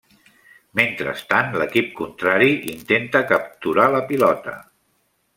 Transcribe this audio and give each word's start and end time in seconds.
Mentrestant 0.77 1.51
l'equip 1.61 1.91
contrari 1.99 2.47
intenta 2.71 3.21
capturar 3.33 3.85
la 3.97 4.01
pilota. 4.13 4.55